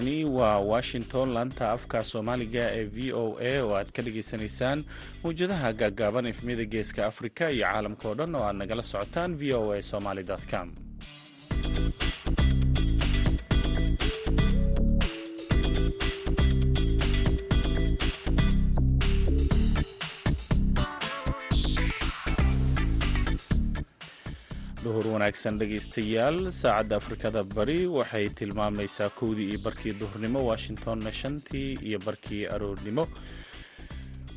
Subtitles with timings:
[0.00, 4.84] halkani waa washington laanta afka soomaaliga ee v o a oo aad ka dhagaysanaysaan
[5.22, 9.72] mawjadaha gaagaaban efmiyada geeska afrika iyo caalamka oo dhan oo aad nagala socotaan v o
[9.76, 10.68] a somaly com
[24.90, 31.98] duhur wanaagsan dhegaystayaal saacadda afrikada bari waxay tilmaamaysaa kowdii iyo barkii duhurnimo washingtonna shantii iyo
[32.06, 33.04] barkii aroornimo.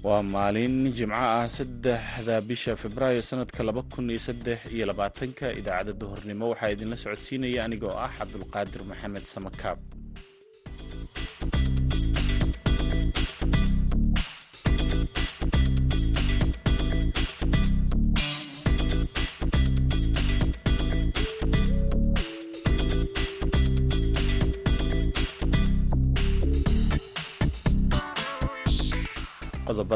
[0.03, 5.94] Waa maalin jimco ah saddexda bisha februaayo sanadka laba kun iyo saddex iyo labaatanka idaacadda
[6.02, 9.80] duhurnimo waxaa idinla socodsiinaya anigoo ah cabdulqaadir maxamed samakaab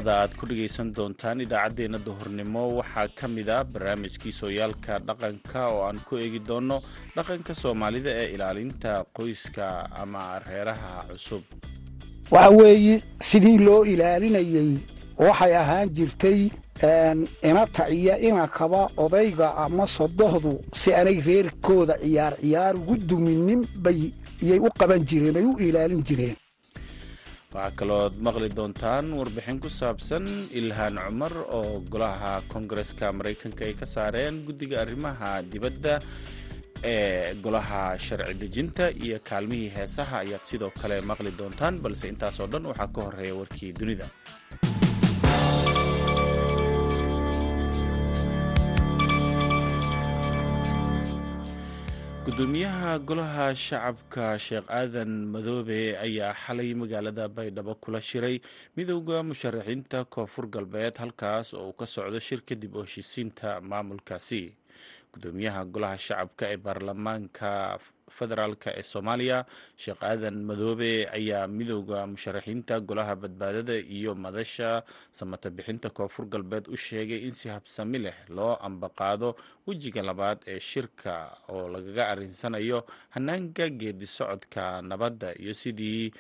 [0.08, 2.64] qodobada aad ku dhegaysan doontaan idaacaddeenna duhurnimo.
[2.80, 6.78] Waxaa ka mid ah barnaamijkii sooyaalka dhaqanka oo aan ku eegi doonno
[7.16, 9.66] dhaqanka soomaalida ee ilaalinta qoyska
[10.02, 11.44] ama reeraha cusub.
[12.32, 12.96] Waxa weeye
[13.30, 14.72] sidii loo ilaalinayey
[15.18, 16.40] waxay ahaan jirtay
[17.50, 24.00] inata iyo inakaba odayga ama sodohdu si aanay reerkooda ciyaar ciyaar ugu duminin bay
[24.44, 26.36] iyay u qaban jireen ay u ilaalin jireen
[27.54, 30.26] waxaa kalooad maqli doontaan warbixin ku saabsan
[30.60, 35.94] ilhaan cumar oo golaha koongareska maraykanka ay ka saareen guddiga arrimaha dibadda
[36.92, 42.66] ee golaha sharci dejinta iyo kaalmihii heesaha ayaad sidoo kale maqli doontaan balse intaasoo dhan
[42.72, 44.08] waxaa ka horreeya warkii dunida
[52.28, 58.42] gudoomiyaha golaha shacabka sheekh aadan madoobe ayaa xalay magaalada baydhabo kula shiray.
[58.76, 64.42] Midowda musharaxiinta koonfur galbeed halkaas oo uu ka socdo shir kadib oo heshiisiinta maamulkaasi.
[65.14, 67.80] Gudoomiyaha golaha shacabka ee baarlamaanka
[68.18, 69.46] federaalk ee soomaaliya.
[69.76, 76.78] Sheekh aadan madoobe ayaa midowda musharaxiinta golaha badbaadada iyo madasha samata bixinta koonfur galbeed u
[76.78, 79.36] sheegay in si habsami leh loo ambaqaado
[79.68, 81.14] wejiga labaad ee shirka
[81.50, 82.80] oo lagaga arinsanayo
[83.16, 86.12] hanaanka geedi socodka nabadda iyo sidii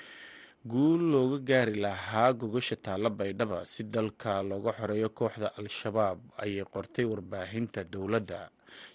[0.72, 7.06] guul looga gaari lahaa gogasha taalla baydhaba si dalka looga xoreeyo kooxda al-shabaab ayay qortay
[7.12, 8.50] warbaahinta dowladda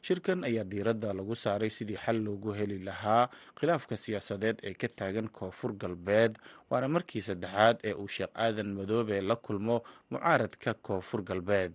[0.06, 3.28] shirkan ayaa diiradda lagu saaray sidii xal loogu heli lahaa
[3.58, 6.38] khilaafka siyaasadeed ee ka taagan koonfur galbeed
[6.70, 9.76] waana markii saddexaad ee uu sheekh aadan madoobe la kulmo
[10.10, 11.72] mucaaradka koonfur galbeed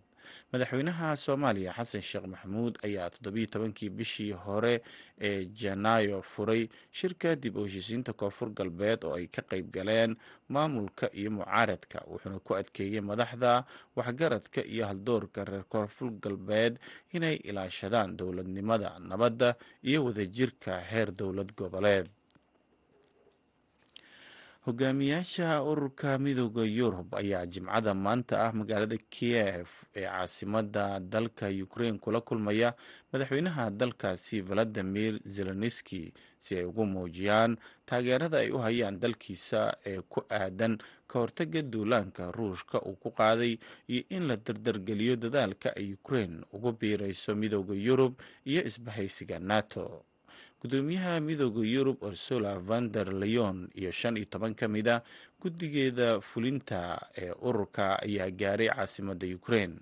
[0.52, 4.82] madaxweynaha soomaaliya xasan sheekh maxamuud ayaa toddobiyo tobankii bishii hore
[5.28, 10.16] ee janaayo furay shirka dib u heshiisiinta koonfur galbeed oo ay ka qayb galeen
[10.50, 13.66] maamulka iyo mucaaradka wuxuuna ku adkeeyey madaxda
[13.96, 16.80] waxgaradka iyo haldoorka reer koonfur galbeed
[17.14, 22.08] inay ilaashadaan dowladnimada nabadda iyo wadajirka heer dowlad goboleed
[24.72, 32.20] hogaamiyaasha ururka midooda yurub ayaa jimcada maanta ah magaalada kiev ee caasimada dalka ukrain kula
[32.22, 32.70] kulmaya
[33.12, 39.62] madaxweynaha dalkaasi valadimir zelenski si ay ugu muujiyaan taageerada ay u hayaan dalkiisa
[39.92, 40.78] ee ku aadan
[41.08, 43.54] ka hortaga duulaanka ruushka uu ku qaaday
[43.88, 48.14] iyo in la dardargeliyo dadaalka ay ukrain ugu biirayso midooda yurub
[48.46, 50.04] iyo isbahaysiga nato
[50.62, 55.04] gudoomiyaha midooda yurub ursula vander leon iyo shan iyo toban ka mid a
[55.42, 59.78] guddigeeda fulinta ee ururka ayaa gaaray caasimada ukrain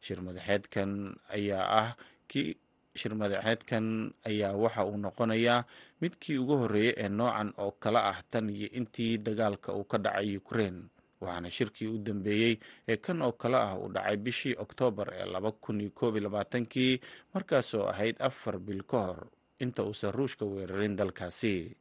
[0.00, 1.88] shir madaxeedkan ayaa ah
[2.30, 2.54] ki
[2.94, 5.66] shir madaxeedkan ayaa waxa uu noqonayaa
[6.00, 10.36] midkii ugu horreeyay ee noocan oo kale ah tan iyo intii dagaalka uu ka dhacay
[10.38, 10.86] ukrain
[11.20, 12.54] waxaana shirkii u dambeeyey
[12.88, 16.24] ee kan oo kale ah uu dhacay bishii oktoobar ee laba kun iyo koob iyo
[16.30, 17.00] labaatankii
[17.34, 19.26] markaasoo ahayd afar bil ka hor
[19.60, 21.72] inta uusan ruushka weerarin dalkaasi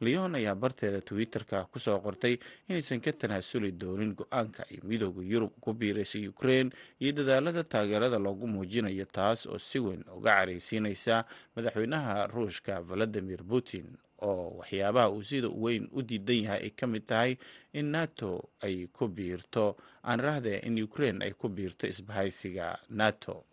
[0.00, 2.34] leon ayaa barteeda twitter-ka ku soo qortay
[2.68, 8.46] inaysan ka tanaasuli doonin go'aanka ay midooda yurub ku biiraysay ukrain iyo dadaalada taageerada loogu
[8.50, 11.24] muujinayo taas oo si weyn uga caraysiinaysa
[11.56, 13.86] madaxweynaha ruushka valadimir putin
[14.26, 17.38] oo waxyaabaha uu sida weyn u diidan yahay ay ka mid tahay
[17.72, 23.44] in nato ay ku biirto aan rahdee in ukrain ay ku biirto isbahaysiga nato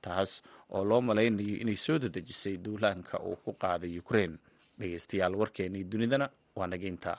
[0.00, 0.42] taas
[0.76, 4.32] oo loo malaynayo inay soo dadejisay duulaanka uu ku qaaday ukrain
[4.78, 6.26] dhegeystayaal warkeenii dunidana
[6.58, 7.12] waa nageynta.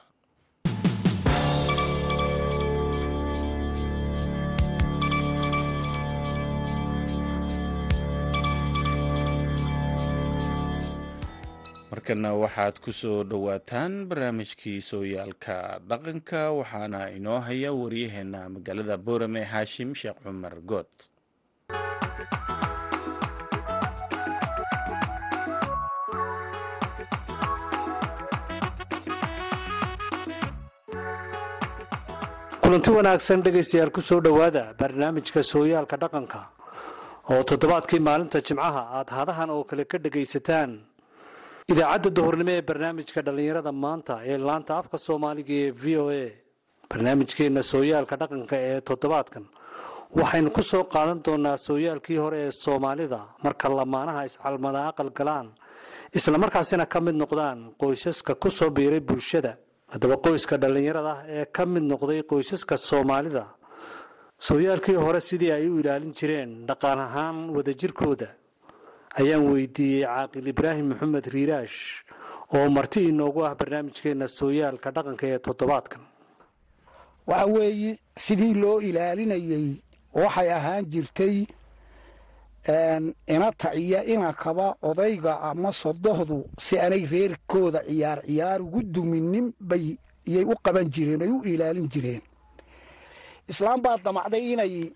[11.91, 15.55] Markana waxaad ku soo dhowaataan barnaamijkii sooyaalka
[15.89, 20.91] dhaqanka waxaana inoo haya waryaheena magaalada boorame haashim sheekh cumar good
[32.65, 36.41] kulanti wanaagsan dhegaystayaal ku soo dhowaada barnaamijka sooyaalka dhaqanka
[37.29, 40.71] oo toddobaadkii maalinta jimcaha aad hadahan oo kale ka dhegaysataan.
[41.71, 46.25] Idaacadda duhurnimo ee barnaamijka dhallinyarada maanta ee laanta afka soomaaliga ee v o a
[46.89, 49.45] barnaamijkeenna sooyaalka dhaqanka ee toddobaadkan
[50.19, 55.47] waxaynu ku soo qaadan doonaa sooyaalkii hore ee soomaalida marka lamaanaha iscalmada aqal galaan
[56.17, 59.53] islamarkaasina ka mid noqdaan qoysaska ku soo biiray bulshada
[59.95, 63.43] haddaba qoyska dhallinyarada ah ee ka mid noqday qoysaska soomaalida
[64.47, 68.27] sooyaalkii hore sidii ay u ilaalin jireen dhaqan ahaan wadajirkooda
[69.21, 71.77] ayaan weydiiyey caaqil ibraahim maxamed riiraash
[72.55, 76.01] oo marti inoogu ah barnaamijkeenna sooyaalka dhaqanka ee toddobaadkan.
[77.29, 77.91] Waxa weeye
[78.25, 79.67] sidii loo ilaalinayey
[80.21, 81.35] waxay ahaan jirtay
[83.27, 90.43] inata iyo inakaba odayga ama sodohdu si aanay reerkooda ciyaar ciyaar ugu duminin bay yay
[90.43, 92.21] u qaban jireen ay u ilaalin jireen.
[93.47, 94.91] Islaam baa damacday inay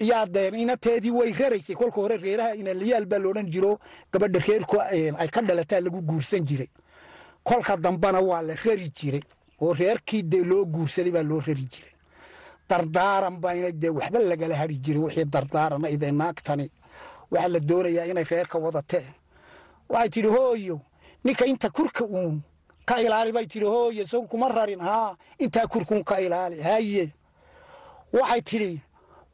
[0.00, 3.78] yaadeen inateedii way raraysay kolka hore reeraha inalayaal baa loodhan jiro
[4.12, 6.68] gabadha reerku ay ka dhalataa lagu guursan jiray.
[7.44, 9.22] Kolka dambana waa la rari jiray
[9.62, 11.92] oo reerkii dee loo guursaday baa loo rari jiray.
[12.68, 16.66] Dardaaran bayna dee waxba lagala hari jirin wixii dardaarana ide naagtani
[17.30, 19.06] waxaa la doonayaa inay reerka wadatee.
[19.88, 20.80] Waxay tidhi hooyo
[21.24, 22.42] ninka inta kurka uun
[22.86, 27.12] ka ilaali bay tidhi hooyo isagu kuma rarin haa intaa kurkuun ka ilaali haye
[28.12, 28.80] waxay tidhi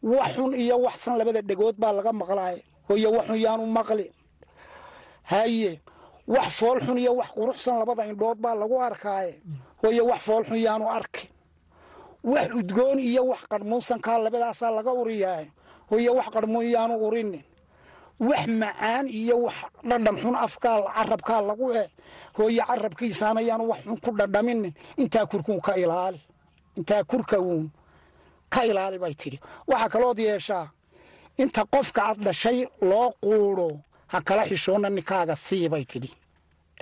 [0.03, 4.13] wax xun iyo wax san labada dhegood baa laga maqlaaye hooyo wax xun yaanu maqlin
[5.23, 5.81] haye
[6.27, 9.41] wax fool xun iyo wax quruxsan labada indhood baa lagu arkaaye
[9.83, 11.29] hooyo wax fool xun yaanu arkin.
[12.25, 15.47] Wax udgoon iyo wax qarhmuunsankaa labadaasaa laga uriyaaye
[15.91, 17.43] hooyo wax qarhmuun yaanu urinin
[18.29, 19.55] wax macaan iyo wax
[19.89, 21.85] dhadham xun afkaa carabkaa lagu e
[22.37, 26.21] hooyo carabkiisaana yaanu wax xun ku dhadhaminin intaa kurkuun ka ilaali.
[26.79, 27.67] Intaa kurka uun
[28.53, 29.39] ka ilaali bay tidhi.
[29.71, 30.67] Waxaa kalood yeeshaa
[31.43, 32.59] inta qofka aad dhashay
[32.91, 33.69] loo quudho
[34.13, 36.11] ha kala xishoonna ninkaaga sii bay tidhi.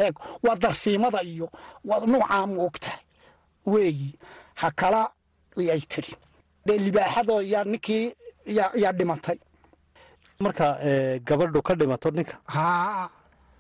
[0.04, 0.14] Eeg
[0.44, 1.46] waa darsiimada iyo
[1.88, 3.02] waa nuucaa moogtahay
[3.72, 4.08] weeyi
[4.60, 5.02] ha kala
[5.69, 6.14] yay tidhi.
[6.66, 8.06] Dee libaaxadoo yaa ninkii
[8.82, 9.38] yaa dhimatay
[10.40, 10.66] marka
[11.28, 12.37] gabadhu ka dhimato ninka.
[12.46, 13.08] Haa.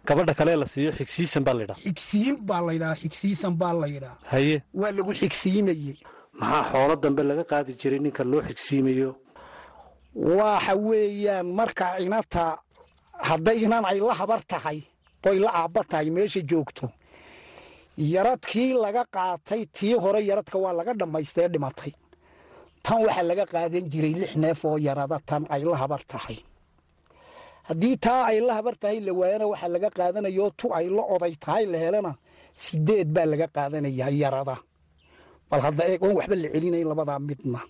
[0.06, 4.62] Gabadha kale la siiyo xigsiisan baa laydhaha xigsiin baa laydhaha xigsiisan baa laydhaha haye.
[4.80, 5.96] Waa lagu xigsiimayey
[6.40, 9.10] maxaa xoolo dambe laga qaadi jiray ninka loo xigsiimayo
[10.38, 12.44] waxa weeyaan marka inata
[13.28, 14.78] hadday inan ay la habar tahay
[15.28, 16.86] oy la aabba tahay meesha joogto
[17.98, 21.92] yaradkii laga qaatay tii hore yaradka waa laga dhammaystee dhimatay.
[22.82, 26.38] Tan waxaa laga qaadan jiray lix neef oo yarada tan ay la habar tahay
[27.70, 31.34] haddii taa ay la habar tahay la waayana waxaa laga qaadanayoo tu ay la oday
[31.44, 32.12] tahay la helana
[32.64, 34.56] sideed baa laga qaadanaya yarada.
[35.50, 37.60] Bal hadda eeg oon waxba la celinayn labadaa midna.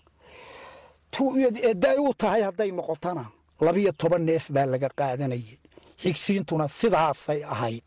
[1.70, 3.24] Eday u tahay hadday noqotona
[3.66, 5.58] labiyo toban neef baa laga qaadanayay.
[6.02, 7.82] Xigsiintuna sidaasay ahayd.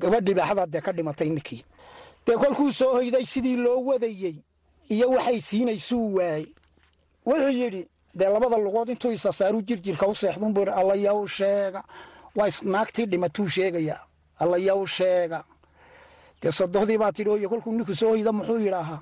[0.00, 0.34] Gabadhii
[0.72, 1.62] dee ka dhimatay ninkii.
[2.26, 4.36] Dee kolkuu soo hoyday sidii loo wadayey
[4.94, 6.46] iyo waxay siinaysuu waayey
[7.26, 7.82] wuxuu yidhi
[8.14, 11.82] dee labada lugood intuu isasaaruu jirjirka u seexdun buu alla yaw sheega.
[12.36, 14.00] Waa naagtii dhimatuu sheegayaa
[14.42, 15.44] alla yaw sheega.
[16.42, 19.00] Dee sodohdii baa tidhi oyo kolkuu ninku soo hoyda muxuu yidhaahaa?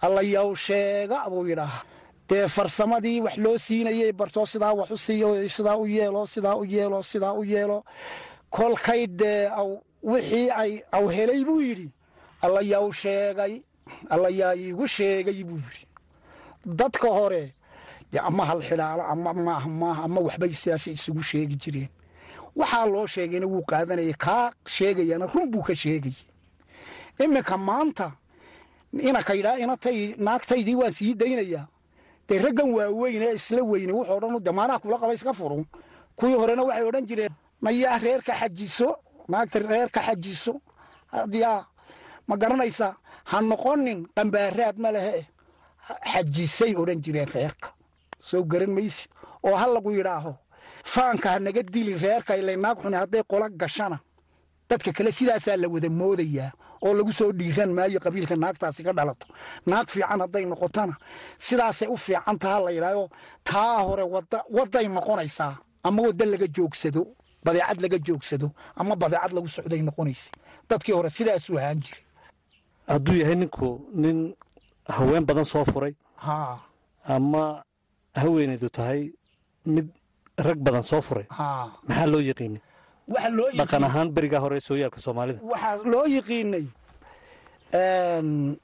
[0.00, 1.82] Alla yaw sheega buu yidhaahaa.
[2.28, 6.64] Dee farsamadii wax loo siinayey bartoo sidaa wax u siiyo sidaa u yeelo sidaa u
[6.64, 7.84] yeelo sidaa u yeelo.
[8.50, 9.48] Kolkay dee
[10.02, 11.90] wixii ay aw helay buu yidhi.
[12.42, 13.62] Alla yaw sheegay.
[14.10, 15.86] Alla yaa iigu sheegay buu yidhi.
[16.66, 17.54] Dadka hore
[18.18, 21.88] ama hal xidhaalo ama maah ama waxbay sidaasay isugu sheegi jireen.
[22.56, 26.16] Waxaa loo sheegayna wuu qaadanaya kaa sheegayana run buu ka sheegayay.
[27.18, 28.12] Iminka maanta
[28.92, 31.66] inaka yidhaa inatay naagtaydii waan sii daynayaa.
[32.28, 35.64] Dee raggan waaweyn isla weyne wuxuu odhan de maanaha kula qaba iska furun
[36.16, 38.88] kuwii horena waxay odhan jireen mayaa reerka xajiso
[39.28, 40.52] naagta reerka xajiso
[41.32, 41.66] yaa
[42.28, 42.96] ma garanaysaa
[43.30, 45.26] ha noqonin qambaaraad ma lehe
[46.12, 47.68] xajisay odhan jireen reerka
[48.28, 49.10] soo garan maysid
[49.46, 50.32] oo ha lagu yidhaaho.
[50.92, 53.98] Faanka ha naga dili reerka ilay naag xuni hadday qola gashana
[54.68, 56.50] dadka kale sidaasaa la wada moodayaa
[56.84, 59.26] oo lagu soo dhiiran maayo qabiilka naagtaasi ka dhalato.
[59.66, 60.94] Naag fiican hadday noqotona
[61.46, 63.04] sidaasay u fiican taha la yidhaaho
[63.48, 64.04] taa hore
[64.56, 65.54] waday noqonaysaa.
[65.86, 67.02] Ama wadda laga joogsado
[67.44, 70.32] badeecad laga joogsado ama badeecad lagu socday noqonaysay
[70.68, 72.04] dadkii hore sidaasuu ahaan jiray.
[72.88, 73.68] Hadduu yahay ninku
[74.02, 74.18] nin
[74.88, 75.94] haween badan soo furay.
[76.16, 76.58] Haa.
[77.04, 77.62] Ama
[78.20, 79.00] haweenaydu tahay
[79.74, 79.88] mid
[80.46, 81.26] rag badan soo furay.
[81.88, 82.20] Maxaa loo
[83.36, 85.38] loo dhaqan ahaan berigaa hore sooyaalka soomaalida.
[85.52, 86.66] Waxaa loo yiqiinay
[87.72, 88.56] een,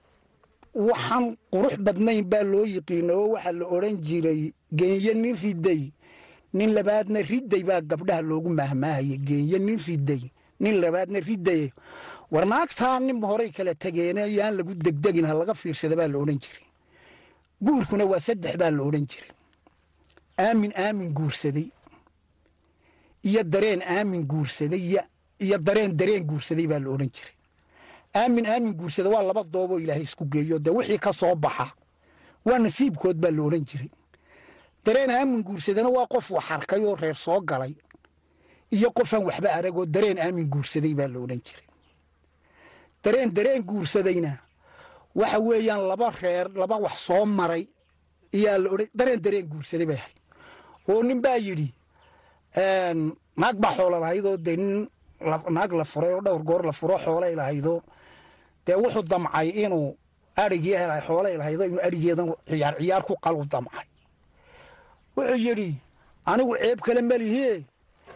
[0.74, 5.82] waxaan qurux badnayn baa loo yiqiinay oo waxaa la odhan jiray geenye nin riday.
[6.52, 10.22] Nin labaadna riday baa gabdhaha loogu mahmaahaya geenye nin riday.
[10.62, 11.70] Nin labaadna riday.
[12.32, 16.38] War naagtaa nin horay kala tegeene yaan lagu degdegin ha laga fiirsada baa la odhan
[16.44, 16.66] jiray.
[17.64, 19.30] Guurkuna waa saddex baa la odhan jiray
[20.46, 21.68] aamin aamin guursaday.
[23.28, 24.80] Iyo dareen aamin guursaday
[25.40, 27.34] iyo- dareen dareen guursaday baa la odhan jiray.
[28.20, 31.66] Aamin aamin guursada waa laba dooboo ilaahay isku geeyo dee wixii ka soo baxa
[32.46, 33.90] waa nasiibkood baa la odhan jiray.
[34.84, 37.74] Dareen aamin guursadana waa qof wax arkay oo reer soo galay
[38.70, 41.66] iyo qofaan waxba aragoo dareen aamin guursaday baa la odhan jiray.
[43.04, 44.32] Dareen dareen guursadayna
[45.14, 47.64] waxa weeyaan laba reer laba wax soo maray
[48.32, 50.16] iyaa la odhan dareen dareen guursaday bay ahayd
[50.88, 51.68] oo nin baa yidhi
[53.36, 54.88] naag baa xoola lahaydoo dee nin
[55.20, 57.80] la- naag la furay oo dhowr goor la furo xoolay lahaydoo
[58.66, 59.96] dee wuxuu damcay inuu
[60.36, 63.86] helay xoolay lahaydo inuu adhigeedan ciyaar ciyaar ku qalu damcay.
[65.16, 65.74] Wuxuu yidhi
[66.26, 67.64] anigu ceeb kale malihie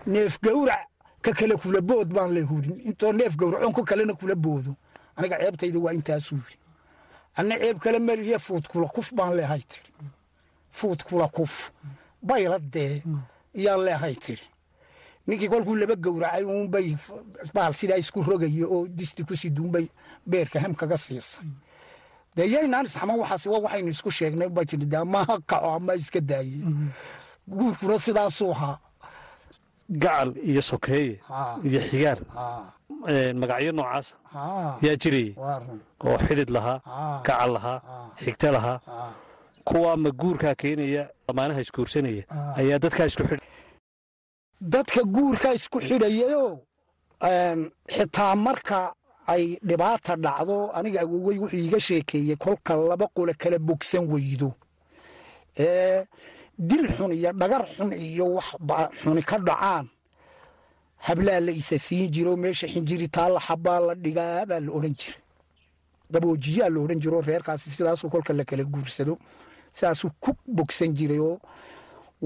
[0.06, 0.86] neef gawrac
[1.22, 4.72] ka kale kula bood baan hudin intoo neef gawracoon ku kalena kula boodo.
[5.16, 6.56] Aniga ceebtayda waa intaasuu yidhi.
[7.36, 9.90] Anna ceeb kale malihie fuud kula kuf baan leehay tiri.
[10.78, 11.70] Fuud kula kuf
[12.28, 13.02] bayla dee
[13.60, 14.46] iyaan leehay tiri
[15.26, 16.88] ninkii kolkuu laba gowracay uunbay
[17.54, 19.86] baal sidaa isku rogayo oo disti ku siduunbay
[20.30, 21.46] beerka ham kaga siisay
[22.36, 26.20] dee yaynaan isxaman waxaas waa waxaynu isku sheegnay bay tidhi dee amaha kaco ama iska
[26.30, 26.60] daaye
[27.56, 28.76] guurkuna sidaasuu ahaa
[30.02, 31.14] gacal iyo sokeeye
[31.68, 32.18] iyo xigaar.
[33.40, 34.14] Magacyo noocaasa
[34.84, 35.32] yaa jirayay
[36.06, 37.78] oo xidhid lahaa haa gacal lahaa
[38.24, 38.78] xigta lahaa
[39.64, 42.56] haa kuwaa ma guurkaa keenaya lamaanaha isguursanaya Ah.
[42.60, 43.42] ayaa dadkaa isku xidh
[44.60, 46.58] dadka guurka isku xidhayayoo
[47.22, 48.94] een, xitaa marka
[49.26, 54.50] ay dhibaata dhacdo aniga awowey wuxuu iiga sheekeeyey kolka laba qole kala bogsan weydo.
[55.58, 56.04] Ee
[56.58, 58.46] dil xun iyo dhagar xun iyo wax
[59.02, 59.86] xuni ka dhacaan.
[61.06, 65.20] Hablaa la isa siin jiro meesha xinjiritaa la xabaa la dhigaa baa la odhan jiray.
[66.12, 69.18] Daboojiyaa la odhan jiro reerkaasi sidaasuu kolka la kala guursado
[69.76, 71.38] sidaasuu ku bogsan jiray oo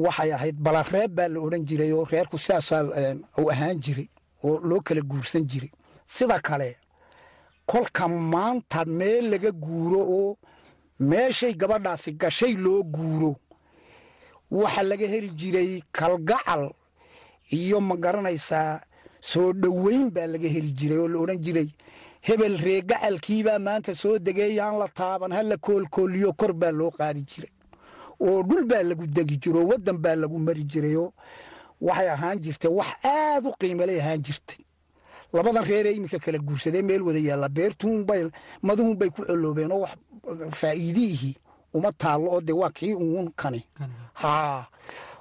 [0.05, 2.83] waxay ahayd balareeb baa la odhan jiray oo reerku sidaasaa
[3.41, 4.09] uu ahaan jiray
[4.45, 5.71] oo loo kala guursan jiray.
[6.15, 6.77] Sida kale
[7.67, 10.37] kolka maanta meel laga guuro oo
[11.11, 13.33] meeshay gabadhaasi gashay loo guuro
[14.51, 16.65] waxa laga heli jiray kalgacal
[17.59, 18.81] iyo ma garanaysaa
[19.31, 21.69] soo dhoweyn baa laga heli jiray oo la odhan jiray
[22.21, 27.23] hebel ree gacalkiibaa maanta soo degeeyaan la taaban ha la koolkooliyo kor baa loo qaadi
[27.31, 27.51] jiray.
[28.21, 31.13] Oo dhul baa lagu degi jiro oo waddan baa lagu mari jirayoo
[31.81, 34.59] waxay ahaan jirtay wax aad u qiimalay ahaan jirtay.
[35.33, 38.31] Labadan reeree iminka kala guursadee meel wada yaalla beertuunbay
[38.63, 39.95] maduhunbay ku coloobeen oo wax
[40.61, 41.35] faa'iidihii
[41.75, 43.63] uma taallo oo dee waa kii uun kani.
[44.15, 44.67] Haa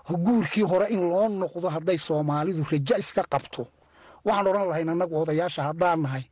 [0.09, 3.67] guurkii hore in loo noqdo hadday soomaalidu raja iska qabto.
[4.25, 6.23] Waxaan odhan lahayn annagu odayaasha haddaan nahay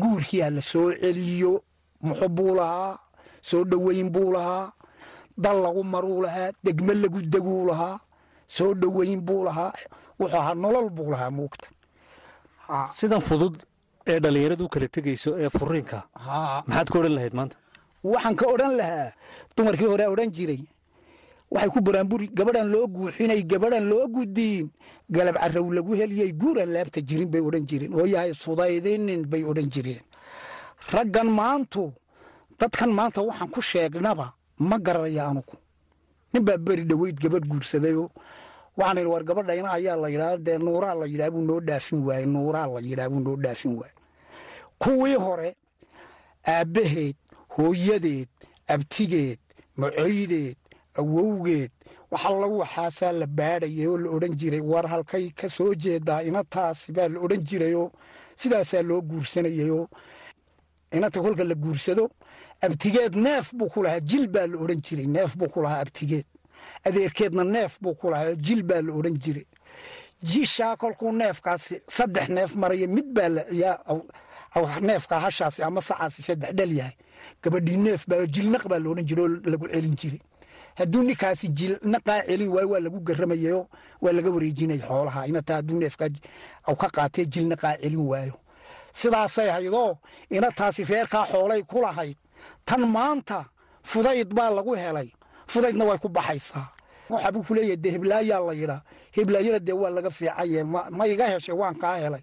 [0.00, 1.52] guurkii ha la soo celiyo
[2.06, 2.98] muxu buu lahaa
[3.42, 4.72] soo dhoweyn buu lahaa
[5.44, 7.96] dal lagu maruu lahaa degme lagu deguu lahaa
[8.56, 9.72] soo dhoweyn buu lahaa
[10.20, 11.68] wuxuu ahaa nolol buu lahaa muugta.
[12.98, 13.54] Sidan fudud
[14.06, 15.98] ee dhallinyaradu u kala tegayso ee furiinka
[16.66, 17.56] maxaad ka odhan lahayd maanta?
[18.12, 19.08] Waxaan ka odhan lahaa
[19.56, 20.62] dumarkii hore odhan jiray
[21.52, 24.66] waxay ku baraanburi gabadhan loo guuxinay gabadhan loo gudiin
[25.10, 27.92] galab carrow lagu heliyey guuran laabta jirin bay odhan jireen.
[27.94, 30.00] Oo yahay sudaydinin bay odhan jireen.
[30.92, 31.92] Raggan maantu
[32.58, 34.26] dadkan maanta waxaan ku sheegnaba
[34.58, 35.54] ma garanaya anugu.
[36.32, 38.08] Nin baa beri dhoweyd gabadh guursadayoo
[38.76, 42.26] waxaan idhi war gabadhayna ayaa la yidhaa dee nuuraa la yidhaa buu noo dhaafin waaye
[42.26, 43.92] nuuraa la yidhaa buu noo dhaafin waaye
[44.78, 45.50] kuwii hore
[46.54, 47.16] aabbaheed
[47.56, 48.28] hooyadeed
[48.68, 49.38] abtigeed
[49.76, 50.56] macoydeed
[51.00, 51.70] awowgeed.
[52.10, 56.92] Waxa lagu waxaasaa la baadhayay oo la odhan jiray war halkay ka soo jeedaa inataasi
[56.92, 57.90] baa la odhan jirayoo
[58.36, 59.88] sidaasaa loo guursanayayoo
[60.92, 62.10] inanta kolka la guursado.
[62.60, 66.26] Abtigeed neef buu ku jil baa la odhan jiray neef buu ku abtigeed.
[66.84, 69.46] Adeerkeedna neef buu ku jil baa la odhan jiray.
[70.22, 73.28] Jishaa kolkuu neefkaasi saddex neef maraya mid baa
[74.80, 76.94] neefkaa hashaasi ama sacaasi saddex dhal yahay.
[77.42, 80.20] Gabadhii neef baa jilnaq baa la odhan jiray oo lagu celin jiray
[80.78, 83.60] hadduu ninkaasi jilna qaacelin waayo waa lagu garamayayo
[84.02, 85.26] waa laga wareejinaya xoolaha.
[85.26, 86.08] Inataa hadduu neefkaa
[86.80, 88.34] ka qaatee jilna qaacelin waayo.
[88.92, 89.98] Sidaasay haydoo
[90.30, 92.16] inataasi reerkaa xoolay ku lahayd.
[92.64, 93.44] Tan maanta
[93.82, 95.08] fudayd baa lagu helay.
[95.46, 96.68] Fudaydna way ku baxaysaa.
[97.10, 98.80] Waxaabuu ku leeyahay heblaayaa la yidhaa
[99.16, 102.22] heblaayana dee waa laga fiicaye ma iga heshay waan kaa helay.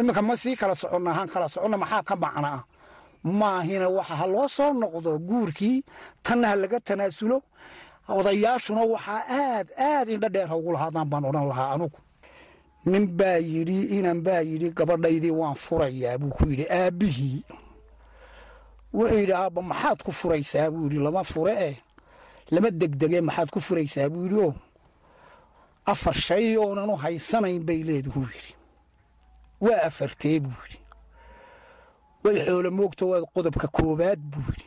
[0.00, 2.62] Iminka ma sii kala soconna ahaan kala soconna maxaa ka macna ah
[3.26, 5.84] maahina waxa ha loo soo noqdo guurkii
[6.22, 7.42] tanna ha laga tanaasulo.
[8.08, 11.98] Odayaashuna waxaa aad aad indho dheer ha ugu lahaadaan baan odhan lahaa anugu.
[12.86, 17.42] Nin baa yidhi inan baa yidhi gabadhaydii waan furayaa buu ku yidhi aabbihii
[18.94, 20.70] wuxuu yidhi aabba maxaad ku furaysaa?
[20.70, 21.76] Buu yidhi lama fure eh.
[22.50, 24.08] Lama degdege maxaad ku furaysaa?
[24.08, 24.54] Buu yidhi oo
[25.86, 28.54] afar shay oonan u haysanayn bay leeduhu yidhi.
[29.60, 30.78] Waa afartee buu yidhi
[32.26, 34.66] way xoolo moogto waa qodobka koowaad yidhi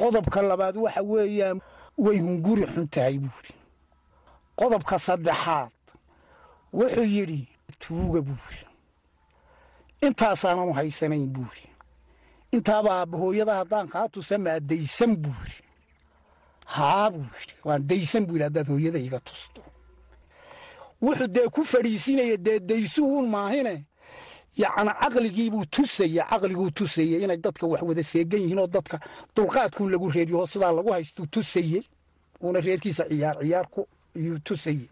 [0.00, 1.58] qodobka labaad waxa weeyaan
[2.04, 3.54] way hunguri xun tahay buu yidhi
[4.60, 5.72] qodobka saddexaad
[6.78, 7.40] wuxuu yidhi
[7.82, 8.66] tuuga buu yidhi
[10.06, 11.70] intaasaanan haysanayn buu yidhi
[12.56, 15.12] intaaba aabbahooyada haddaan kaa tusa maa daysan
[15.44, 15.64] yidhi
[16.74, 19.60] haa buu yidhi waan daysan buu yidhi haddaad hooyada iga tusto.
[21.02, 23.74] Wuxuu dee ku fadhiisinaya dee daysuhuun maahine
[24.62, 28.96] yacni caqligiibuu tusaya caqliguu tusayey inay dadka wax wada seegan yihiin oo dadka
[29.36, 31.82] dulqaadkuun lagu reeriyo oo sidaa lagu haystuu tusayey.
[32.42, 33.80] Uuna reerkiisa ciyaar ciyaarku
[34.16, 34.86] iyuu tusayey.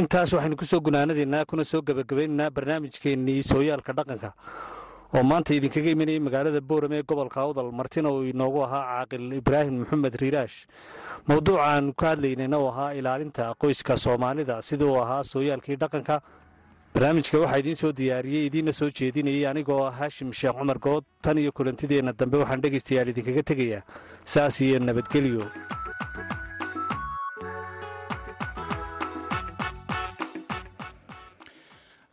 [0.00, 4.30] Intaas waxaynu ku soo gunaanadaynaa kuna soo gebagabaynaynaa barnaamijkeennii sooyaalka dhaqanka.
[5.14, 9.74] Oo maanta idinkaga imanayay magaalada boorame ee gobolka awdal martina uu inoogu ahaa caaqil ibraahim
[9.80, 10.56] maxamed riiraash.
[11.28, 16.20] Mowduucaanu ka hadlaynayna uu ahaa ilaalinta qoyska soomaalida siduu ahaa sooyaalkii dhaqanka
[16.96, 21.04] barnaamijka waxaa idiin soo diyaariyey idiinna soo jeedinayay anigoo ah haashim sheekh cumar good.
[21.28, 23.82] Tan iyo kulantideenna dambe waxaan dhegaystayaal idinkaga tegayaa.
[24.34, 25.50] Saas iyo nabadgelyo.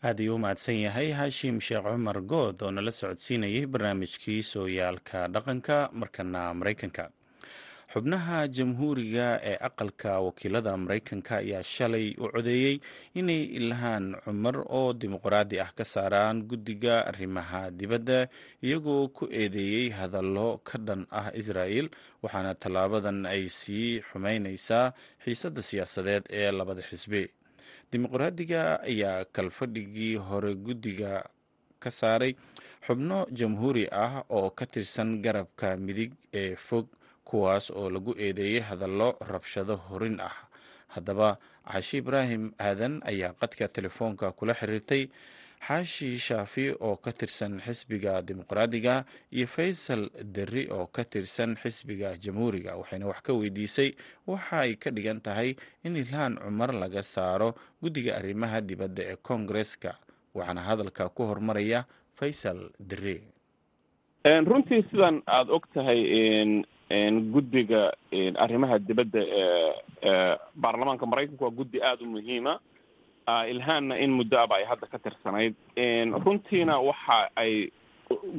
[0.04, 5.78] Aad ayuu u yahay haashim sheekh cumar good oo nala socodsiinayay barnaamijkii sooyaalka dhaqanka.
[5.94, 7.04] Markana maraykanka
[7.94, 12.76] xubnaha jamhuuriga ee aqalka wakiilada maraykanka ayaa shalay u codeeyey
[13.20, 18.20] inay ilhaan cumar oo dimuqraadi ah ka saaraan guddiga arrimaha dibadda
[18.66, 21.88] iyagoo ku eedeeyey hadallo ka dhan ah israa'el
[22.24, 27.24] waxaana tallaabadan ay sii xumeyneysaa xiisadda siyaasadeed ee labada xisbi.
[27.92, 31.30] Dimuqraadiga ayaa kalfadhigii hore guddiga
[31.80, 32.34] ka saaray
[32.86, 36.88] xubno jamhuuri ah oo ka tirsan garabka midig ee fog
[37.24, 40.36] kuwaas oo lagu eedeeyey hadallo rabshado horin ah.
[40.94, 41.38] Haddaba
[41.72, 45.10] xaashi ibraahim aadan ayaa qadka telefoonka kula xiriirtay
[45.68, 52.76] xaashi shaafi oo ka tirsan xisbiga dimuqraadiga iyo faysal derri oo ka tirsan xisbiga jamhuuriga.
[52.78, 53.96] Waxayna wax ka weydiisay
[54.28, 59.96] waxa ay ka dhigan tahay in ilhaan cumar laga saaro guddiga arrimaha dibadda ee koongareska
[60.36, 63.24] waxaana hadalka ku hormaraya faysal derri.
[64.24, 66.00] Runtii sidan aada og tahay
[67.34, 67.92] guddiga
[68.44, 72.60] arrimaha dibadda ee baarlamaanka maraykanka waa guddi aada u muhiima.
[73.50, 75.56] Ilhaanna in muddo aba ay hadda ka tirsanayd.
[76.26, 77.72] Runtiina waxa ay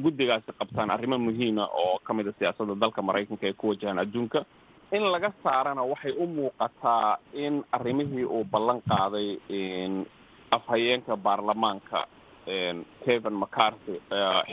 [0.03, 4.45] guddigaasi qabtaan arrimo muhiima oo ka mid a siyaasadda dalka maraykanka ay ku wajahaan adduunka.
[4.93, 9.29] In laga saarana waxay u muuqataa in arrimihii uu ballan qaaday
[10.51, 12.05] afhayeenka baarlamaanka
[13.05, 13.95] kevin mccarthy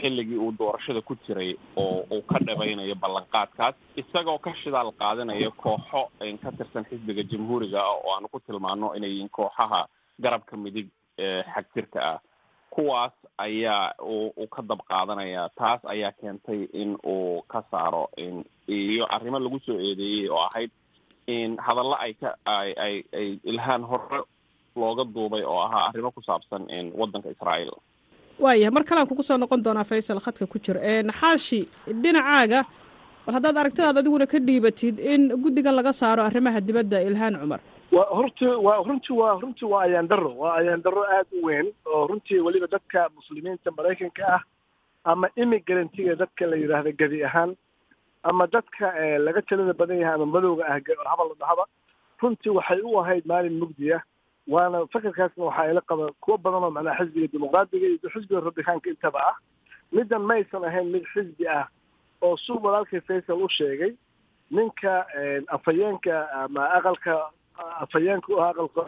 [0.01, 6.03] xilligii uu doorashada ku jiray oo uu ka dhabaynayo ballanqaadkaas isagoo ka shidaal qaadanaya kooxo
[6.43, 9.81] ka tirsan xisbiga jamhuuriga ah oo aanu ku tilmaano inay yihiin kooxaha
[10.21, 12.19] garabka midig ee xagjirka ah.
[12.73, 18.09] Kuwaas ayaa uu ka dab qaadanaya taas ayaa keentay in uu ka saaro
[18.69, 20.71] iyo arrimo lagu soo eedeeyey oo ahayd
[21.67, 24.25] hadallo ay ka ay ay ay ilhaan hore
[24.77, 26.63] looga duubay oo ahaa arrimo ku saabsan
[27.01, 27.73] waddanka israa'iil.
[28.43, 30.81] Waayahay mar kalean kugu soo noqon doonaa faysal khadka ku jira.
[31.21, 31.61] Xaashi
[32.03, 32.61] dhinacaaga
[33.27, 37.61] bal haddaad aragtidaad adiguna ka dhiibatid in guddigan laga saaro arrimaha dibadda ilhaan cumar.
[37.93, 42.41] Wa horti waa runtii waa runtii waa ayaandaro waa ayaandaro aada u weyn oo runtii
[42.47, 44.43] weliba dadka muslimiinta maraykanka ah
[45.13, 47.53] ama imigrantiga dadka la yidhaahda gedi ahaan
[48.31, 48.87] ama dadka
[49.27, 50.79] laga talada badan yahay ama madowga ah
[51.11, 51.65] haba la dhahaba
[52.23, 54.03] runtii waxay u ahayd maalin mugdi ah
[54.49, 59.21] waana fakarkaasna waxaa ila qaba kuwo badan oo macnaha xisbiga dimuqraadiga iyo xisbiga rabitaanka intaba
[59.31, 59.37] ah.
[59.93, 61.69] Middan maysan ahayn mid xisbi ah
[62.23, 63.93] oo su walaalkay faysal u sheegay
[64.51, 65.07] ninka
[65.49, 67.31] afhayeenka ama aqalka
[67.85, 68.83] afhayeenka u ah aqalka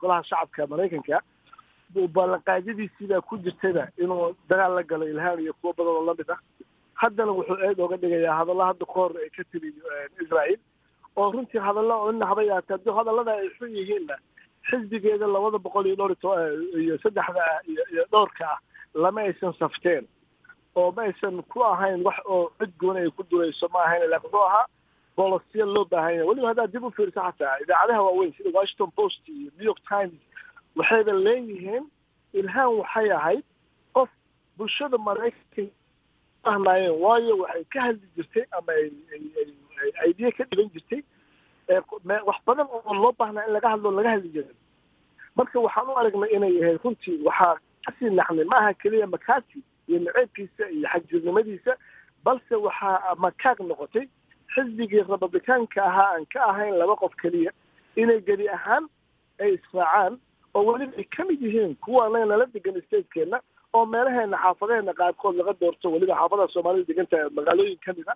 [0.00, 1.20] golaha shacabka maraykanka
[2.14, 6.38] ballanqaadyadiisiibaa ku jirtayba inuu dagaal la galo ilhaan iyo kuwo badan oo la mid ah.
[7.00, 9.72] Haddana wuxuu eed ooga dhigayaa hadalla hadda ka hor ay ka tiri
[10.22, 10.58] israael
[11.16, 14.16] oo runtii hadalla oo ina haba yaata haddii hadallada ay xun yihiinna
[14.68, 16.12] xisbigeeda labada boqol iyo dhowr
[16.82, 18.58] iyo saddexda ah iyo dhowrka ah
[18.94, 20.04] lama aysan safteen.
[20.76, 24.02] Oo ma aysan ku ahayn wax oo cid gooni ay ku durayso ma ahayn.
[24.10, 24.66] Laakiin wuxuu ahaa
[25.16, 26.26] bolosiya loo baahan yahay.
[26.28, 30.18] Weliba haddaad dib u fiiriso xataa idaacadaha waaweyn sida washington post iyo new york times
[30.76, 31.84] waxayba leeyihiin
[32.32, 33.44] ilhaan waxay ahayd
[33.94, 34.08] qof
[34.58, 35.66] bulshada maraykanka
[36.44, 41.02] fahmaayeen waayo waxay ka hadli jirtay ama ay idea ka dhiban jirtay
[42.26, 44.54] wax badan oo loo baahnaa in laga hadlo laga hadli jiray.
[45.36, 47.54] Marka waxaan u aragnay inay ahayd runtii waxaa
[47.86, 51.76] ka sii naxnay ma aha keliya makati iyo naceebkiisa iyo xagjirnimadiisa
[52.24, 54.06] balse waxaa makaag noqotay.
[54.54, 57.50] Xisbigii republicaanka ahaa aan ka ahayn laba qof keliya.
[57.96, 58.88] Inay gedi ahaan
[59.40, 60.18] ay israacaan
[60.54, 63.38] oo weliba ay ka mid yihiin kuwa anaga nala degan stateskeenna
[63.72, 68.08] oo meelaheena xaafadeheena qaarkood laga doorto weliba xaafadaha soomaalida degan tahay magaalooyin ka mid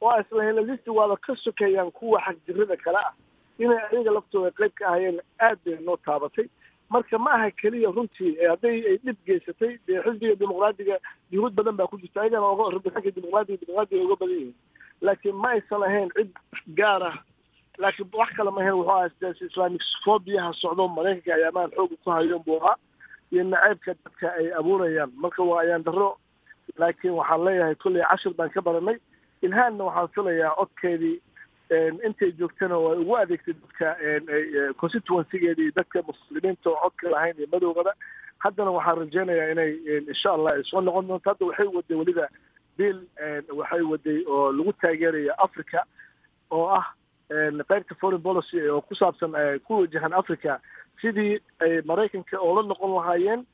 [0.00, 3.12] a oo islahelalisti waaba ka sokeeyaan kuwa xagjirada kale ah.
[3.58, 6.48] Inay ayaga laftooda qayb ka ahayeen aad bay noo taabatay.
[6.90, 10.96] Marka ma aha keliya runtii hadday ay dhib geysatay dee xisbiga dimuqraadiga
[11.30, 12.20] yuhuud badan baa ku jirta.
[12.24, 14.54] Ayagana oga rabitaanka dimuqraadiga dimuqraadiga uga badan yihiin.
[15.00, 16.32] Laakiin ma aysan ahayn cid
[16.80, 17.16] gaar ah.
[17.78, 22.42] Laakiin wax kale ma ahayn wuxuu ahaa islamic phobiaha socdo maraykanka ayaamaan xooga ku hayoon
[22.46, 22.76] buu ahaa.
[23.32, 25.12] Iyo naceybka dadka ay abuurayaan.
[25.14, 26.16] Marka waa ayaan darro
[26.80, 28.96] laakiin waxaan leeyahay kolley cashir baan ka baranay
[29.42, 31.16] ilhaanna waxaan filayaa codkeedii
[32.06, 33.88] intay joogtana way ugu adeegtay dadka
[34.80, 37.92] constituencygeeda iyo dadka muslimiinta oo codka lahayn iyo madowgaba
[38.38, 39.72] haddana waxaan rajeynayaa inay
[40.10, 41.30] insha allah ay soo noqon doonto.
[41.30, 42.26] Hadda waxay waday weliba
[42.78, 42.98] bill
[43.60, 45.84] waxay waday oo lagu taageeraya africa
[46.50, 46.86] oo ah
[47.70, 49.32] qaybta foreign policy oo ku saabsan
[49.66, 50.58] ku wajahan africa
[51.00, 53.46] sidii ay maraykanka oola noqon lahaayeen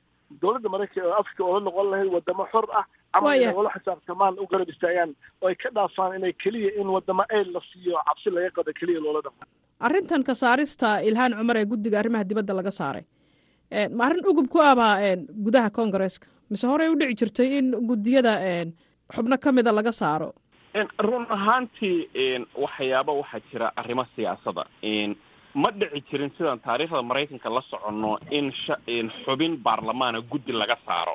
[0.42, 2.84] dowladda maraykanka oo africa oola noqon lahayd wadamo xor ah
[3.18, 5.10] ama inay ula xisaabtamaan u garab istaagaan
[5.42, 9.00] oo ay ka dhaafaan inay keliya in wadamo ayl la siiyo cabsi laga qado keliya
[9.06, 9.42] loola dhaqmo.
[9.86, 13.04] Arrintan ka saarista ilhaan cumar ee guddiga arrimaha dibadda laga saaray.
[13.98, 14.94] Ma arrin ugub ku abaa
[15.46, 18.32] gudaha congaresska mise horey u dhici jirtay in guddiyada
[19.14, 20.28] xubno ka mida laga saaro?
[21.08, 21.96] Run ahaantii
[22.64, 24.64] waxyaaba waxaa jira arrimo siyaasada
[25.62, 28.46] ma dhici jirin sidaan taariikhda maraykanka la soconno in
[28.96, 31.14] in xubin baarlamaana guddi laga saaro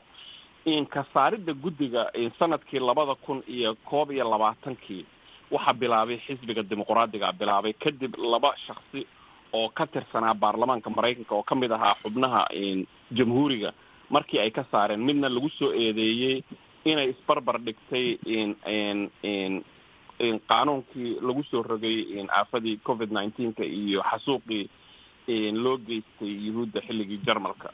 [0.93, 5.06] ka saaridda guddiga sannadkii labada kun iyo koob iyo labaatankii
[5.52, 9.08] waxaa bilaabay xisbiga dimuqraadiga bilaabay kadib laba shaksi
[9.54, 12.47] oo ka tirsanaa baarlamaanka maraykanka oo ka mid ahaa xubnaha
[13.12, 13.74] jamhuuriga.
[14.10, 16.43] Markii ay ka saareen midna lagu soo eedeeyey
[16.86, 18.17] inay isbarbar dhigtay
[20.47, 21.97] qaanuunkii lagu soo rogay
[22.30, 24.63] aafadii covid nineteenka iyo xasuuqii
[25.63, 27.69] loo geystay yuhuudda xilligii jarmalka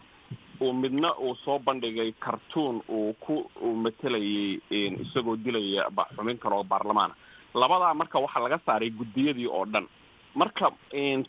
[0.61, 3.35] uu midna uu soo bandhigay cartoon uu ku
[3.83, 4.59] matelayay
[5.03, 7.13] isagoo dilaya xubin kale oo baarlamaana.
[7.53, 9.87] Labadaa marka waxaa laga saaray guddiyadii oo dhan.
[10.35, 10.71] Marka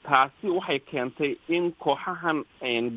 [0.07, 2.45] taasi waxay keentay in kooxahan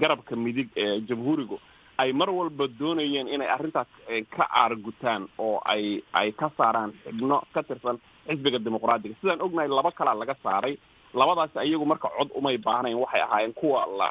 [0.02, 1.60] garabka midig ee jamhuurigu
[1.98, 3.88] ay mar walba doonayeen inay arrintaas
[4.36, 9.15] ka aargutaan oo ay ay ka saaraan xibno ka tirsan xisbiga dimuqraadiga.
[9.22, 10.78] Sidaan ognahay laba kalaa laga saaray.
[11.13, 14.08] Labadaas ayagu marka cod umay baahnayn waxay ahaayeen kuwa la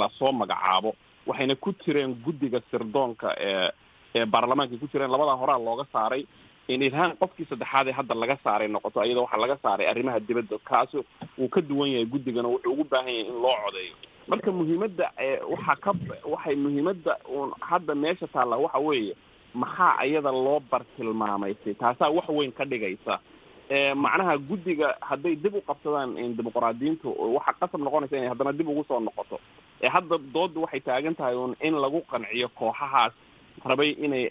[0.00, 0.94] la soo magacaabo
[1.26, 3.70] waxayna ku jireen guddiga sirdoonka ee
[4.18, 6.24] ee baarlamaanka ku jireen labadaa horaa looga saaray.
[6.68, 11.04] Ilhaan qofkii saddexaad ee hadda laga saaray noqoto iyada waxaa laga saaray arrimaha dibadda kaasu
[11.38, 13.94] wuu ka duwan yahay guddigana wuxuu ugu baahan yahay in loo codeeyo.
[14.28, 15.06] Marka muhiimadda
[15.52, 15.90] waxaa ka
[16.34, 19.14] waxay muhiimadda uun hadda meesha taalla waxa weeye
[19.62, 23.14] maxaa iyada loo bartilmaamaysay taasaa wax weyn ka dhigaysa.
[24.04, 29.00] Macnaha guddiga hadday dib u qabsadaan dimuqraadiyiintu waxaa qasab noqonaysa inay haddana dib ugu soo
[29.00, 29.36] noqoto
[29.94, 33.12] hadda doodda waxay taagan tahay un in lagu qanciyo kooxahaas
[33.64, 34.24] rabay inay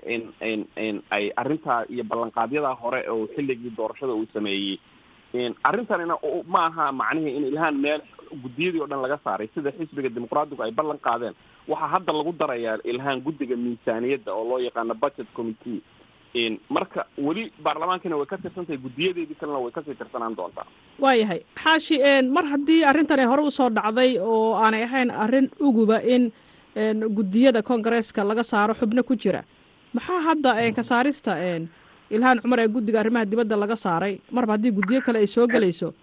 [1.12, 4.78] ay arrintaa iyo ballanqaadyadaa hore oo xilligii doorashada uu sameeyey.
[5.63, 6.16] Arrintanina
[6.54, 8.02] ma aha macnihii in ilhaan meel
[8.44, 11.34] guddiyadii o dhan laga saaray sida xisbiga dimuqraadigu ay ballan qaadeen
[11.68, 15.80] waxaa hadda lagu darayaa ilhaan guddiga miisaaniyadda oo loo yaqaano budget committee
[16.76, 20.65] marka weli baarlamaankina way ka tirsantahay guddiyadeedii kalena way ka sii tirsanaan doontaa.
[21.00, 21.98] Waayahay xaashi
[22.36, 26.32] mar haddii arrintan ay hore u soo dhacday oo aanay ahayn arrin uguba in
[27.17, 29.43] guddiyada congareeska laga saaro xubno ku jira
[29.93, 31.34] maxaa hadda ka saarista
[32.15, 34.13] ilhaan cumar ee guddiga arrimaha dibadda laga saaray?
[34.32, 35.93] Marba haddii guddiyo kale ay soo gelayso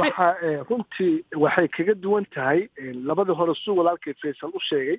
[0.00, 0.28] waxa
[0.70, 2.60] runtii waxay kaga duwan tahay
[3.08, 4.98] labadii hore suu walaalkay faysal u sheegay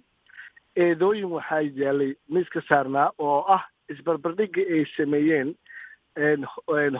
[0.83, 5.55] eedooyin waxaa yaalay miiska saarnaa oo ah isbarbardhigii ay sameeyeen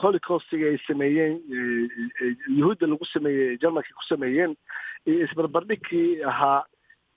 [0.04, 1.36] holocaustigii ay sameeyeen
[2.58, 4.56] yuhuudda lagu sameeyey jarmalka ku sameeyeen
[5.06, 6.64] iyo isbarbardhigkii ahaa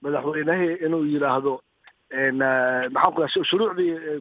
[0.02, 1.54] madaxweynahii inuu yidhaahdo
[2.94, 3.22] maxaan ku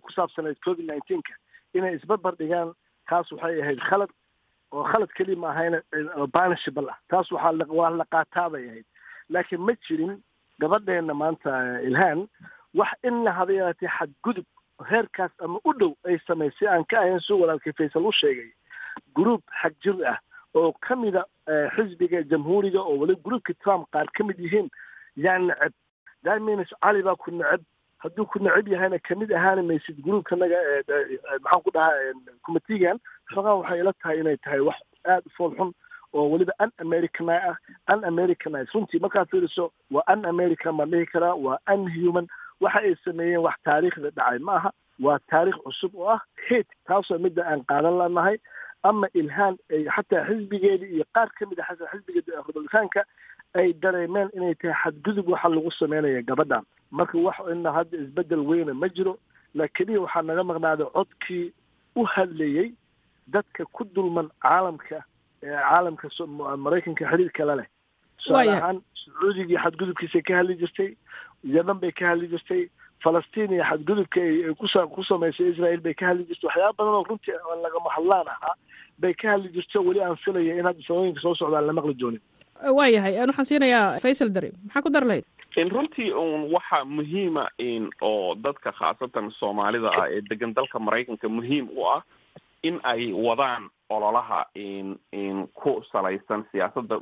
[0.02, 1.34] ku saabsanayd covid nineteenka
[1.74, 2.74] inay isbarbar dhigaan
[3.10, 4.10] kaas waxay ahayd khalad
[4.72, 5.82] oo khalad keliya ma ahayna
[6.34, 8.86] banishable ah taas waxaa waa la qaataa bay ahayd
[9.30, 10.14] laakiin ma jirin
[10.60, 11.52] gabadheena maanta
[11.88, 12.28] ilhaan
[12.74, 12.90] wax
[13.38, 14.46] haba yaraatee xadgudub
[14.90, 18.50] heerkaas ama u dhow ay samaysay aan ka ahayn suu walaalkay faysal u sheegay.
[19.16, 20.18] Gruub xag jir ah
[20.56, 21.24] oo ka mida
[21.76, 24.70] xisbiga jamhuuriga oo wali gruubka trump qaar ka mid yihiin
[25.16, 25.74] yaa neceb.
[26.24, 27.62] Damins cali baa ku neceb.
[27.98, 30.58] Hadduu ku neceb yahayna ka mid ahaani maysid gruubkanaga
[31.42, 32.14] maxaan ku dhahaa
[32.46, 33.00] committeegan
[33.34, 35.72] xogaan waxay ila tahay inay tahay wax aada u fool xun
[36.14, 37.56] oo weliba un americani ah.
[37.94, 42.28] Un americanize runtii markaad fiiriso waa un american baan dhihi karaa waa un human
[42.62, 44.72] waxa ay sameeyeen wax taariikhda dhacay ma aha
[45.06, 48.38] waa taariikh cusub oo ah hate taasoo midda aan qaadan lanahay
[48.84, 53.04] ama ilhaan ay xataa xisbigeedii iyo qaar ka mid a xisbiga republikaanka
[53.60, 56.64] ay dareemeen inay tahay xadgudub waxa lagu sameynaya gabadhan.
[56.92, 59.14] Marka wax ina hadda isbeddel weyna ma jiro
[59.56, 61.46] laakiniya waxaa naga maqnaaday codkii
[61.96, 62.68] u hadlayey
[63.28, 65.04] dadka ku dulman caalamka
[65.42, 66.08] caalamka
[66.66, 67.68] maraykanka xiriirka la leh
[68.18, 70.90] tusaale ahaan sacuudigii xadgudubkiisay ka hadli jirtay
[71.44, 72.68] yaman bay ka hadli jirtay
[73.04, 74.22] falastiin iyo xadgudubka
[74.96, 78.56] ku samaysay israel bay ka hadli jirtay waxyaaba badan oo runtii aan lagama hadlaan ahaa
[79.00, 82.22] bay ka hadli jirto weli aan filaya in hadda sanooyinka soo socdaan la maqli doonin.
[82.78, 83.14] Waa yahay.
[83.22, 85.26] Waxaan siinayaa faysal dari maxaa ku dar lahayd
[85.58, 87.48] runtii un waxa muhiima
[88.02, 92.02] oo dadka khaasatan soomaalida ah ee degan dalka maraykanka muhiim u ah
[92.64, 94.46] in ay wadaan ololaha
[95.62, 97.00] ku salaysan siyaasadda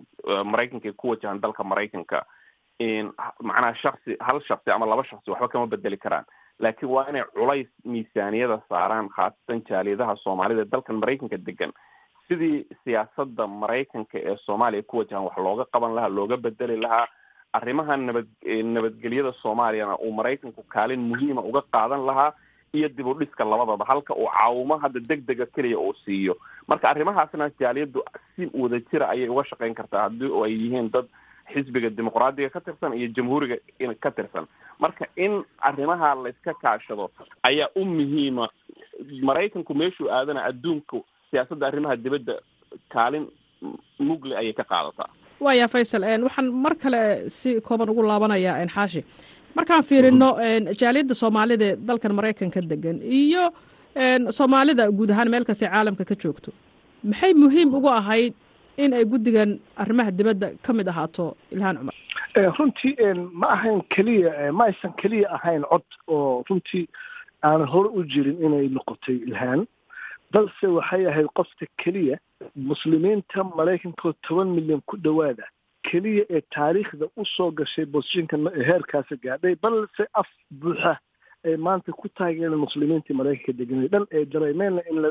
[0.51, 2.23] maraykanka ee ku wajahan dalka maraykanka
[2.79, 6.25] macnaha shaksi hal shaksi ama laba shaksi waxba kama bedeli karaan
[6.59, 11.71] laakiin waa inay culays miisaaniyada saaraan khaasatan jaaliyadaha soomaalida dalkan maraykanka degan
[12.27, 17.07] sidii siyaasadda maraykanka ee soomaaliya ku wajahan wax looga qaban lahaa looga bedeli lahaa
[17.53, 18.27] arrimaha nabad
[18.75, 22.31] nabadgelyada soomaaliyana uu maraykanku kaalin muhiima uga qaadan lahaa
[22.75, 26.35] iyo dib u dhiska labadaba halka uu caawimo hadda deg dega keliya uu siiyo
[26.67, 28.03] marka arrimahaasna jaaliyaddu
[28.35, 31.07] si wadajira ayay uga shaqayn kartaa haddii ay yihiin dad
[31.53, 33.55] xisbiga dimuqraadiga ka tirsan iyo jamhuuriga
[34.03, 34.45] ka tirsan.
[34.83, 35.33] Marka in
[35.69, 37.05] arrimaha la iska kaashado
[37.49, 38.45] ayaa u muhiima.
[39.29, 40.97] Maraykanku meeshuu aadana adduunku
[41.31, 42.35] siyaasadda arrimaha dibadda
[42.93, 43.25] kaalin
[44.07, 45.09] mugle ayay ka qaadataa.
[45.45, 47.01] Waaya faysal waxaan mar kale
[47.37, 49.01] si kooban ugu laabanayaa xaashi.
[49.57, 50.29] Markaan fiirino
[50.81, 53.43] jaaliyadda soomaalida dalkan maraykanka degan iyo
[54.37, 56.51] soomaalida guud ahaan meel kastay caalamka ka joogto.
[57.09, 58.33] Maxay muhiim ugu ahayd
[58.77, 61.95] in ay guddigan arrimaha dibadda ka mid ahaato ilhaan cumar.
[62.57, 62.93] Runtii
[63.41, 66.87] ma ahayn keliya ma aysan keliya ahayn cod oo runtii
[67.43, 69.65] aanan hore u jirin inay noqotay ilhaan.
[70.33, 72.17] Balse waxay ahayd qofta keliya
[72.55, 75.45] muslimiinta maraykanka toban milyan ku dhowaada
[75.87, 78.37] keliya ee taariikhda u soo gashay bosishinka
[78.69, 80.27] heerkaasi gaadhay balse af
[80.61, 80.97] buuxa
[81.45, 85.01] ay maanta ku taageereen muslimiintii maraykanka deganay dhan ee dareemeenna in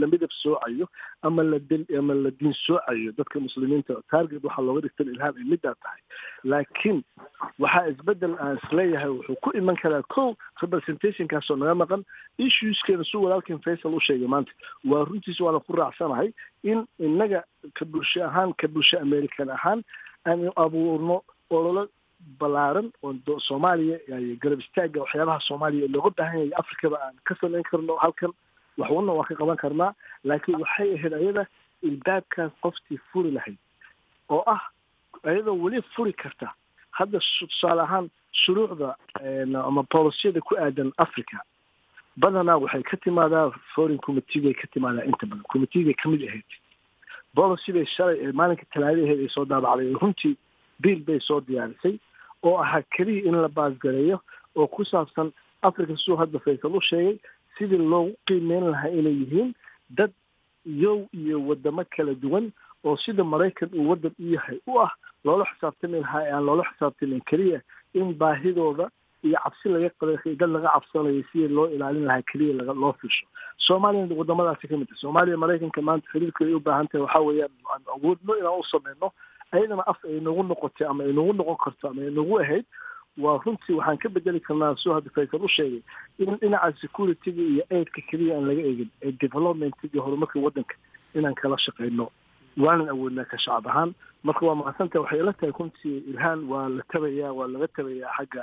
[0.00, 0.86] la midab soocayo
[1.22, 1.58] ama la
[1.98, 6.00] ama la diin soocayo dadka muslimiinta target waxaa looga dhigta ilhaan ay middaa tahay.
[6.44, 7.02] Laakiin
[7.58, 10.24] waxaa isbeddel aan is leeyahay wuxuu ku iman karaa ko
[10.62, 12.02] representationkaasoo naga maqan
[12.38, 14.52] issueskeena suu walaalkan faysal u sheegay maanta.
[14.84, 17.44] Waa runtiis waana ku raacsanahay in inaga
[17.78, 19.84] ka bulsho ahaan ka bulsho american ahaan
[20.26, 21.88] aan abuurno ololo
[22.40, 23.98] ballaaran oo soomaaliya
[24.42, 28.32] garab istaaga waxyaabaha soomaaliya looga baahan yahay afrikaba aan ka samayn karno halkan
[28.78, 29.92] waxwana waan ka qaban karnaa
[30.24, 31.44] laakiin waxay ahayd ayada
[31.88, 33.58] ilbaabkaas qoftii furi lahayd
[34.28, 34.62] oo ah
[35.24, 36.48] ayadoo weli furi karta.
[36.98, 38.94] Hadda tusaale ahaan shuruucda
[39.68, 41.38] ama boolisiyada ku aadan africa
[42.16, 46.48] badanaa waxay ka timaadaa foreign committeegay ka timaadaa inta badan committeegay ka mid ahayd.
[47.34, 50.34] Policy bay shalay maalinka talaadaheed ay soo daabacday runtii
[50.82, 51.96] biil bay soo diyaarisay
[52.42, 54.18] oo ahaa keliya in la baasgareeyo
[54.56, 57.16] oo ku saabsan africa suu hadda faysal u sheegay
[57.58, 59.54] sidii loogu qiimeyn lahaa inay yihiin
[59.90, 60.12] dad
[60.84, 62.50] yow iyo wadamo kala duwan
[62.84, 64.90] oo sida maraykan uu waddan u yahay u ah
[65.24, 67.60] loola xisaabtami lahaa ee aan loola xisaabtamin keliya
[67.94, 68.90] in baahidooda
[69.22, 73.26] iyo cabsi laga qabay dad laga cabsanayo sidii loo ilaalin lahaa keliya laga loo fisho
[73.66, 77.54] soomaaliyana wadamadaasi ka mid tahay soomaaliya maraykanka maanta xiriirka ay u baahan tahay waxaa weeyaan
[77.74, 79.08] aan awoodno inaan u sameyno
[79.52, 82.10] ayadana af ay nagu noqotay ama ay noqon karto ama ay
[82.44, 82.64] ahayd
[83.24, 85.82] waa runtii waxaan ka bedeli karnaa soo hadda faysal u sheegay
[86.18, 90.74] in dhinaca securityga iyo aidka keliya aan laga egin ee developmentka iyo horumarka waddanka
[91.14, 92.06] inaan kala shaqeyno
[92.56, 96.82] waanan awoodnaa ka shacab ahaan marka waa mahadsanta waxay ila tahay runtii ilhaan waa la
[96.92, 98.42] tabayaa waa laga tabayaa xagga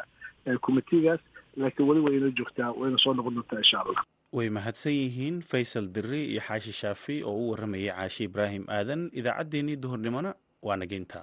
[0.66, 1.20] committeegaas
[1.58, 4.04] laakiin weli wayna joogtaa wayna soo noqon doontaa insha allah
[4.38, 9.76] way mahadsan yihiin faysal diri iyo xaashi shaafi oo u waramayay caashi ibraahim aadan idaacaddeenii
[9.76, 11.22] duhurnimona waa nageynta